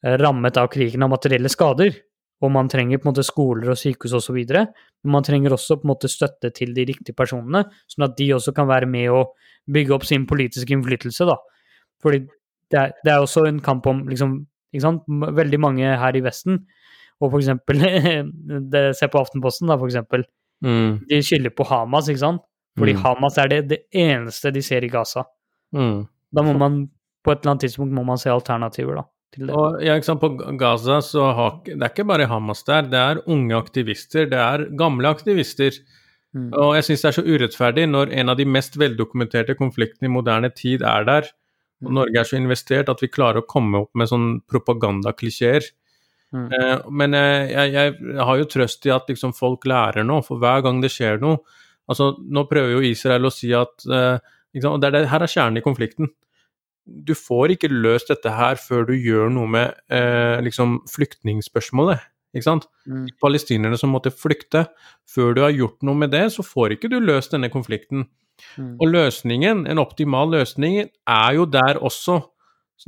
[0.05, 1.95] eh, rammet av krigen av materielle skader.
[2.43, 4.37] Og man trenger på en måte skoler og sykehus osv.
[4.51, 8.33] Men man trenger også på en måte støtte til de riktige personene, sånn at de
[8.35, 9.21] også kan være med å
[9.71, 11.27] bygge opp sin politiske innflytelse.
[11.29, 11.37] da.
[12.03, 12.25] Fordi
[12.73, 14.39] det er, det er også en kamp om liksom,
[14.73, 15.05] ikke sant?
[15.07, 16.65] Veldig mange her i Vesten,
[17.23, 17.79] og for eksempel
[18.99, 20.25] Se på Aftenposten, da, for eksempel.
[20.65, 21.05] Mm.
[21.07, 22.43] De skylder på Hamas, ikke sant?
[22.75, 23.01] Fordi mm.
[23.05, 25.23] Hamas er det, det, eneste de ser i Gaza.
[25.75, 26.03] Mm.
[26.35, 26.81] Da må man
[27.25, 29.09] på et eller annet tidspunkt må man se alternativer, da.
[29.35, 33.57] Og, ja, På Gaza så har det er ikke bare Hamas der, det er unge
[33.57, 35.75] aktivister, det er gamle aktivister.
[36.35, 36.51] Mm.
[36.53, 40.13] Og jeg syns det er så urettferdig når en av de mest veldokumenterte konfliktene i
[40.13, 41.27] moderne tid er der,
[41.83, 41.95] og mm.
[41.97, 45.67] Norge er så investert at vi klarer å komme opp med sånn propagandaklisjeer.
[46.35, 46.47] Mm.
[46.51, 50.41] Eh, men jeg, jeg, jeg, har jo trøst i at liksom, folk lærer noe, for
[50.41, 51.43] hver gang det skjer noe
[51.85, 54.15] Altså, nå prøver jo Israel å si at eh,
[54.65, 56.09] Og det er det, her er kjernen i konflikten.
[56.85, 62.03] Du får ikke løst dette her før du gjør noe med eh, liksom flyktningspørsmålet.
[62.35, 62.67] Ikke sant?
[62.85, 63.07] Mm.
[63.23, 64.65] Palestinerne som måtte flykte.
[65.09, 68.05] Før du har gjort noe med det, så får ikke du løst denne konflikten.
[68.59, 68.75] Mm.
[68.83, 72.19] Og løsningen, en optimal løsning, er jo der også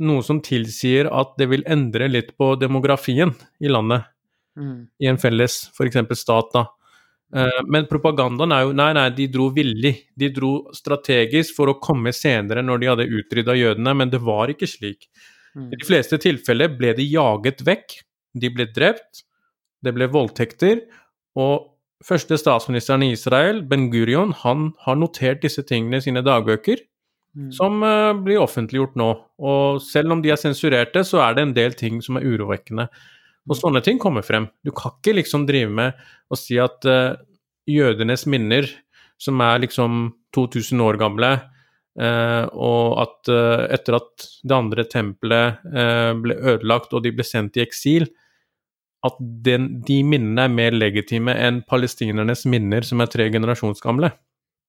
[0.04, 3.32] noe som tilsier at det vil endre litt på demografien
[3.64, 4.04] i landet.
[4.58, 4.88] Mm.
[5.00, 6.02] I en felles f.eks.
[6.20, 6.66] stat, da.
[7.34, 9.94] Uh, men propagandaen er jo Nei, nei, de dro villig.
[10.16, 14.52] De dro strategisk for å komme senere når de hadde utrydda jødene, men det var
[14.52, 15.10] ikke slik.
[15.54, 15.72] Mm.
[15.72, 17.98] I de fleste tilfeller ble de jaget vekk.
[18.38, 19.24] De ble drept.
[19.84, 20.86] Det ble voldtekter.
[21.38, 21.68] Og
[22.04, 26.80] første statsministeren i Israel, Ben Gurion, han har notert disse tingene i sine dagbøker,
[27.36, 27.52] mm.
[27.54, 29.12] som uh, blir offentliggjort nå.
[29.38, 32.88] Og selv om de er sensurerte, så er det en del ting som er urovekkende.
[33.48, 34.48] Og sånne ting kommer frem.
[34.64, 37.16] Du kan ikke liksom drive med å si at uh,
[37.68, 38.68] jødenes minner,
[39.18, 40.04] som er liksom
[40.36, 41.32] 2000 år gamle,
[41.98, 43.32] uh, og at
[43.74, 45.64] etter at det andre tempelet
[46.22, 48.06] ble ødelagt og de ble sendt i eksil,
[49.06, 54.10] at den, de minnene er mer legitime enn palestinernes minner, som er tre generasjonsgamle.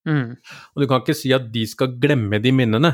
[0.07, 0.35] Mm.
[0.73, 2.93] Og du kan ikke si at de skal glemme de minnene,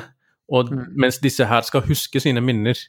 [0.52, 0.94] og, mm.
[1.02, 2.80] mens disse her skal huske sine minner.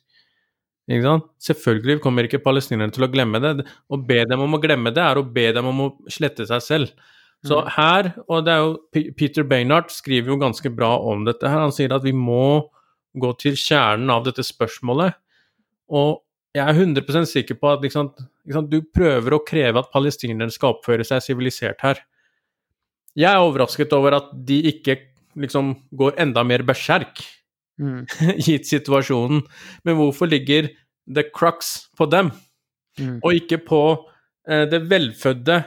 [0.86, 3.66] Selvfølgelig kommer ikke palestinerne til å glemme det.
[3.90, 6.62] Å be dem om å glemme det, er å be dem om å slette seg
[6.62, 7.12] selv.
[7.46, 7.70] Så mm.
[7.76, 11.74] her, og det er jo Peter Baynard skriver jo ganske bra om dette her, han
[11.74, 12.68] sier at vi må
[13.16, 15.16] gå til kjernen av dette spørsmålet.
[15.92, 16.22] Og
[16.56, 18.10] jeg er 100 sikker på at liksom,
[18.48, 22.00] liksom, du prøver å kreve at palestinerne skal oppføre seg sivilisert her.
[23.16, 24.98] Jeg er overrasket over at de ikke
[25.36, 27.20] liksom går enda mer berserk,
[27.82, 28.02] mm.
[28.46, 29.44] gitt situasjonen.
[29.84, 30.70] Men hvorfor ligger
[31.06, 32.32] the crux på dem,
[32.98, 33.18] mm.
[33.22, 33.82] og ikke på
[34.48, 35.58] eh, det velfødde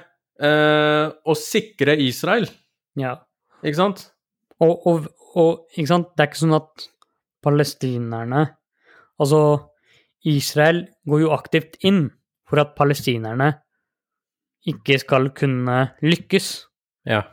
[0.42, 2.50] eh, å sikre Israel?
[3.00, 3.18] Ja.
[3.64, 4.06] Ikke sant?
[4.60, 6.14] Og, og, og ikke sant?
[6.16, 6.90] det er ikke sånn at
[7.44, 8.48] palestinerne
[9.20, 9.40] Altså
[10.28, 12.06] Israel går jo aktivt inn
[12.48, 13.50] for at palestinerne
[14.68, 16.48] ikke skal kunne lykkes.
[17.08, 17.24] Ja.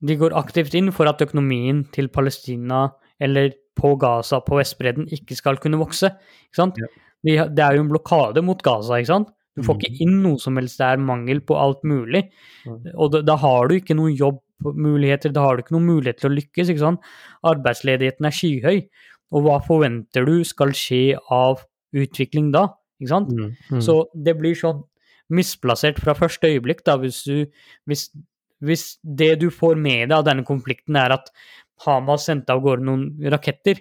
[0.00, 2.88] De går aktivt inn for at økonomien til Palestina
[3.20, 6.12] eller på Gaza, på Vestbredden, ikke skal kunne vokse.
[6.48, 6.80] Ikke sant?
[6.80, 7.46] Ja.
[7.46, 9.30] Det er jo en blokade mot Gaza, ikke sant?
[9.58, 9.80] Du får mm.
[9.80, 12.24] ikke inn noe som helst, det er mangel på alt mulig.
[12.64, 12.92] Mm.
[12.94, 16.30] Og da, da, har du ikke noen jobbmuligheter, da har du ikke noen mulighet til
[16.30, 16.70] å lykkes.
[16.72, 17.08] ikke sant?
[17.50, 18.84] Arbeidsledigheten er skyhøy.
[19.30, 21.64] Og hva forventer du skal skje av
[21.96, 22.68] utvikling da.
[23.00, 23.34] Ikke sant?
[23.34, 23.82] Mm, mm.
[23.84, 24.84] Så det blir sånn
[25.30, 27.46] misplassert fra første øyeblikk, da, hvis, du,
[27.86, 28.08] hvis,
[28.66, 31.30] hvis det du får med deg av denne konflikten, er at
[31.86, 33.80] Hamas sendte av gårde noen raketter.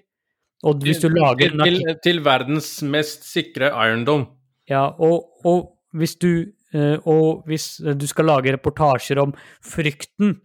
[0.67, 4.27] Og hvis du lager til, til, til verdens mest sikre Iron Dome.
[4.69, 6.29] Ja, og, og, hvis du,
[6.75, 9.31] eh, og hvis du skal lage reportasjer om
[9.65, 10.35] frykten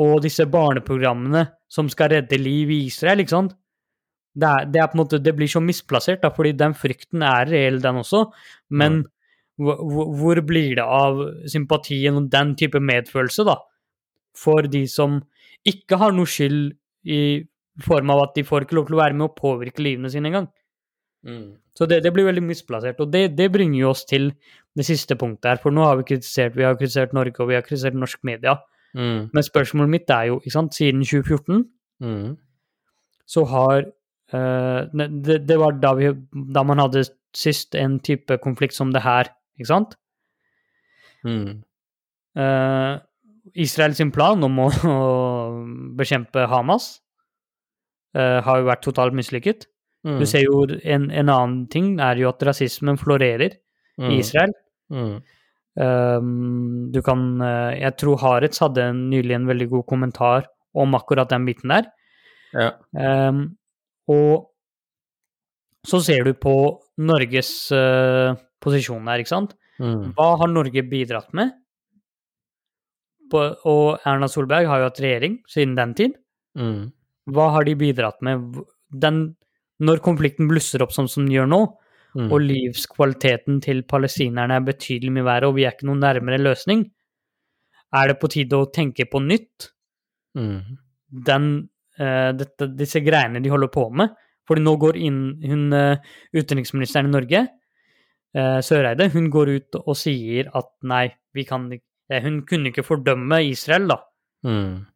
[0.00, 3.54] og disse barneprogrammene som skal redde liv i Israel, ikke sant,
[4.34, 7.80] det, er, det, er, måte, det blir så misplassert, da, fordi den frykten er reell,
[7.82, 8.26] den også.
[8.70, 9.02] Men
[9.60, 13.58] hvor, hvor blir det av sympatien og den type medfølelse, da?
[14.38, 15.18] For de som
[15.68, 16.72] ikke har noe skyld
[17.10, 17.20] i
[17.84, 20.30] form av at de får ikke lov til å være med og påvirke livene sine
[20.30, 20.48] engang.
[21.26, 21.52] Mm.
[21.76, 23.00] Så det, det, blir veldig misplassert.
[23.00, 24.30] Og det, det, bringer jo oss til
[24.76, 25.62] det siste punktet her.
[25.62, 28.56] For nå har vi kritisert vi har kritisert Norge, og vi har kritisert norsk media.
[28.96, 29.30] Mm.
[29.32, 31.64] Men spørsmålet mitt er jo, ikke sant, siden 2014
[32.04, 32.28] mm.
[33.28, 33.90] så har
[34.30, 36.06] Uh, det, det, var da, vi,
[36.54, 37.00] da, man hadde
[37.34, 39.26] sist en type konflikt som det her,
[39.58, 39.96] ikke sant?
[41.26, 41.64] Mm.
[42.38, 43.02] Uh,
[43.54, 44.96] Israel sin plan om å, å
[46.00, 46.92] bekjempe Hamas
[48.16, 49.66] uh, har jo vært totalt mislykket.
[50.06, 50.16] Mm.
[50.22, 53.58] Du ser jo en, en, annen ting er jo at rasismen florerer
[54.00, 54.08] mm.
[54.08, 54.54] i Israel.
[54.90, 55.20] Mm.
[55.80, 56.30] Um,
[56.90, 57.20] du kan
[57.78, 61.90] Jeg tror Haretz hadde nylig en veldig god kommentar om akkurat den biten der.
[62.56, 62.72] Ja.
[63.28, 63.44] Um,
[64.10, 64.50] og
[65.86, 66.54] så ser du på
[67.00, 69.54] Norges uh, posisjon her, ikke sant.
[69.80, 70.12] Mm.
[70.16, 71.54] Hva har Norge bidratt med?
[73.30, 76.16] På, og Erna Solberg har jo hatt regjering siden den tid.
[76.58, 76.90] Mm.
[77.30, 78.62] Hva har de bidratt med?
[78.90, 79.20] Den,
[79.82, 81.60] når konflikten blusser opp sånn som den gjør nå,
[82.16, 82.28] mm.
[82.28, 86.88] og livskvaliteten til palestinerne er betydelig mye verre, og vi er ikke noen nærmere løsning,
[87.96, 89.70] er det på tide å tenke på nytt?
[90.38, 90.58] Mm.
[91.26, 91.46] Den
[92.00, 94.14] uh, dette, disse greiene de holder på med.
[94.48, 97.44] Fordi nå går inn hun uh, utenriksministeren i Norge,
[98.38, 102.86] uh, Søreide, hun går ut og sier at nei, vi kan ikke Hun kunne ikke
[102.86, 104.00] fordømme Israel, da.
[104.46, 104.86] Mm.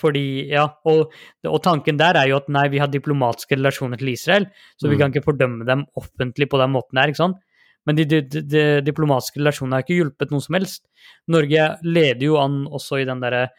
[0.00, 1.12] Fordi, ja, og,
[1.44, 4.46] og, tanken der er jo at nei, vi har diplomatiske relasjoner til Israel,
[4.80, 4.92] så mm.
[4.92, 7.42] vi kan ikke fordømme dem offentlig på den måten der, ikke sant?
[7.84, 10.86] Men de, de, de, diplomatiske relasjonene har ikke hjulpet noe som helst.
[11.28, 13.50] Norge leder jo an også i den derre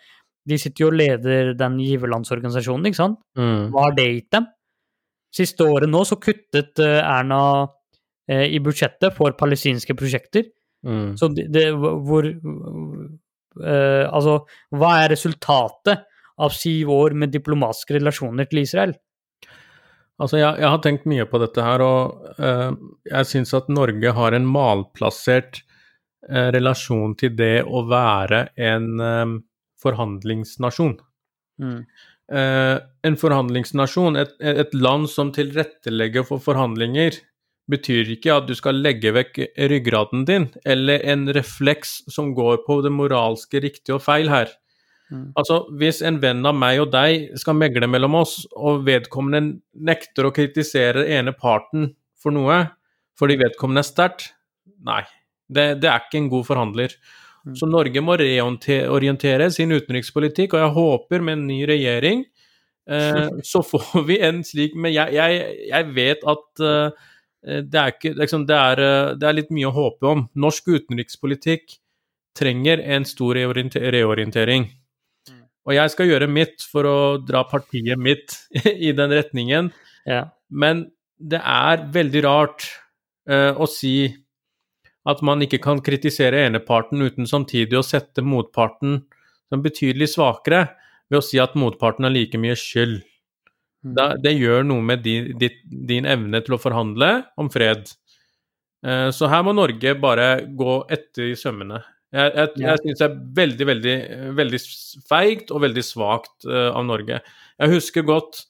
[0.49, 3.19] De sitter jo og leder den giverlandsorganisasjonen, ikke sant?
[3.38, 3.69] Mm.
[3.73, 4.49] Hva har det gitt dem?
[5.36, 7.39] Siste året nå så kuttet eh, Erna
[8.30, 10.45] eh, i budsjettet for palestinske prosjekter.
[10.86, 11.15] Mm.
[11.17, 14.38] Så det, det hvor uh, Altså,
[14.76, 18.95] hva er resultatet av syv år med diplomatiske relasjoner til Israel?
[20.19, 22.76] Altså, jeg, jeg har tenkt mye på dette her, og uh,
[23.08, 25.62] jeg syns at Norge har en malplassert
[26.30, 29.41] uh, relasjon til det å være en
[29.82, 31.00] forhandlingsnasjon.
[31.62, 31.82] Mm.
[33.06, 37.19] En forhandlingsnasjon, et, et land som tilrettelegger for forhandlinger,
[37.71, 39.39] betyr ikke at du skal legge vekk
[39.71, 44.51] ryggraden din, eller en refleks som går på det moralske riktige og feil her.
[45.13, 45.32] Mm.
[45.38, 50.30] Altså, hvis en venn av meg og deg skal megle mellom oss, og vedkommende nekter
[50.30, 52.65] å kritisere ene parten for noe
[53.15, 54.25] fordi vedkommende er sterkt,
[54.84, 55.06] nei,
[55.47, 56.95] det, det er ikke en god forhandler.
[57.45, 57.54] Mm.
[57.56, 62.25] Så Norge må reorientere sin utenrikspolitikk, og jeg håper med en ny regjering
[62.89, 67.06] eh, så får vi en slik Men jeg, jeg, jeg vet at eh,
[67.45, 70.25] det, er ikke, liksom, det, er, eh, det er litt mye å håpe om.
[70.41, 71.77] Norsk utenrikspolitikk
[72.36, 74.67] trenger en stor reorientering.
[75.29, 75.43] Mm.
[75.69, 78.36] Og jeg skal gjøre mitt for å dra partiet mitt
[78.89, 79.71] i den retningen,
[80.05, 80.27] Ja.
[80.49, 82.65] men det er veldig rart
[83.31, 84.12] uh, å si
[85.08, 88.99] at man ikke kan kritisere eneparten uten samtidig å sette motparten
[89.49, 90.65] som betydelig svakere,
[91.10, 93.03] ved å si at motparten har like mye skyld.
[93.86, 93.93] Mm.
[93.98, 97.86] Da, det gjør noe med din, ditt, din evne til å forhandle om fred.
[98.86, 101.84] Eh, så her må Norge bare gå etter i sømmene.
[102.15, 103.95] Jeg, jeg, jeg syns det er veldig, veldig,
[104.38, 104.60] veldig
[105.10, 107.19] feigt og veldig svakt eh, av Norge.
[107.60, 108.45] Jeg husker godt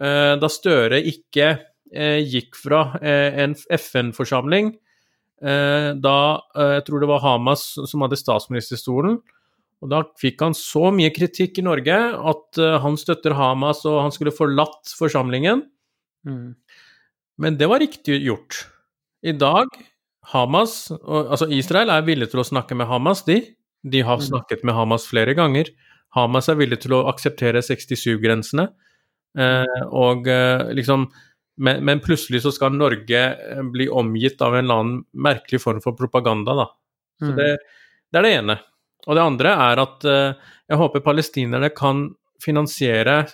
[0.00, 1.54] eh, da Støre ikke
[1.92, 4.70] gikk fra en FN-forsamling
[5.44, 6.14] da
[6.56, 9.18] jeg tror det var Hamas som hadde statsministerstolen.
[9.82, 11.96] Og da fikk han så mye kritikk i Norge
[12.32, 15.64] at uh, han støtter Hamas og han skulle forlatt forsamlingen.
[16.28, 16.52] Mm.
[17.42, 18.60] Men det var riktig gjort.
[19.26, 19.66] I dag,
[20.32, 23.40] Hamas og, Altså, Israel er villig til å snakke med Hamas, de.
[23.82, 24.26] De har Mm.
[24.28, 25.72] snakket med Hamas flere ganger.
[26.14, 28.68] Hamas er villig til å akseptere 67-grensene.
[29.38, 31.08] Eh, og eh, liksom
[31.58, 35.80] men, men plutselig så skal Norge eh, bli omgitt av en eller annen merkelig form
[35.84, 36.66] for propaganda, da.
[37.20, 37.36] Så Mm.
[37.36, 37.48] det,
[38.12, 38.56] det er det ene.
[39.08, 42.06] Og det andre er at eh, jeg håper palestinerne kan
[42.42, 43.24] finansiere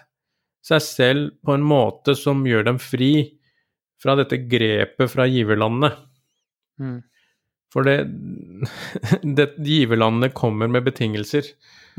[0.64, 3.12] seg selv på en måte som gjør dem fri
[4.02, 5.92] fra dette grepet fra giverlandene.
[6.78, 6.98] Mm.
[7.72, 7.98] For det,
[9.38, 11.50] det Giverlandene kommer med betingelser.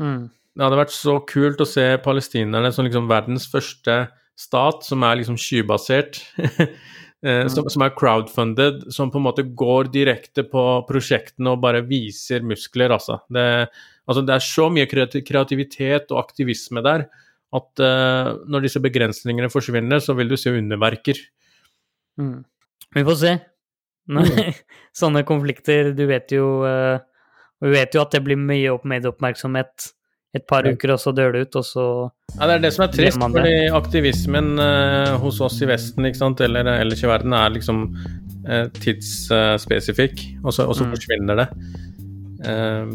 [0.02, 0.30] Mm.
[0.56, 4.02] Det hadde vært så kult å se palestinerne som liksom verdens første
[4.40, 6.22] stat, som er liksom skybasert.
[7.26, 11.82] eh, som, som er crowdfunded, som på en måte går direkte på prosjektene og bare
[11.86, 13.20] viser muskler, altså.
[13.32, 13.46] Det,
[14.06, 17.08] altså, det er så mye kreativitet og aktivisme der
[17.50, 21.18] at uh, når disse begrensningene forsvinner, så vil du se underverker.
[22.20, 22.44] Mm.
[22.94, 23.32] Vi får se.
[24.10, 24.52] Nei,
[25.00, 26.98] sånne konflikter, du vet jo uh,
[27.62, 29.90] Vi vet jo at det blir mye opp medieoppmerksomhet
[30.34, 31.84] et par uker, og så dør det ut, og så
[32.38, 36.20] Ja, Det er det som er trist, fordi aktivismen eh, hos oss i Vesten ikke
[36.20, 37.80] sant, eller ellers i verden er liksom
[38.48, 40.92] uh, tidsspesifikk, og så, og så Mm.
[40.94, 41.48] forsvinner det.
[42.46, 42.86] Eh,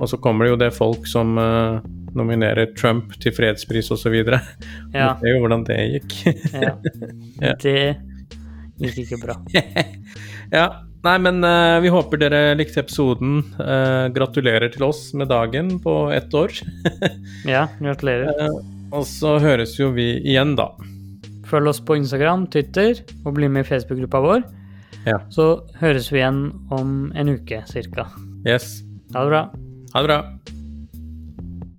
[0.00, 1.80] og så kommer det jo det folk som eh,
[2.14, 4.14] nominerer Trump til fredspris osv.
[4.94, 5.14] Ja.
[5.14, 6.14] Det ser jo hvordan det gikk.
[6.54, 6.74] ja.
[7.42, 7.54] Ja.
[7.60, 7.96] Det
[8.78, 9.36] gikk ikke bra.
[10.52, 10.68] ja.
[11.04, 13.42] Nei, men uh, vi håper dere likte episoden.
[13.58, 16.54] Uh, gratulerer til oss med dagen på ett år.
[17.54, 18.32] Ja, gratulerer.
[18.40, 18.62] Uh,
[18.94, 20.70] og så høres jo vi igjen, da.
[21.50, 24.48] Følg oss på Instagram, Twitter, og bli med i Facebook-gruppa vår.
[25.04, 25.20] Ja.
[25.34, 25.48] Så
[25.82, 28.08] høres vi igjen om en uke cirka.
[28.48, 28.78] Yes.
[29.12, 29.46] Ha det bra.
[29.92, 30.53] Ha det bra.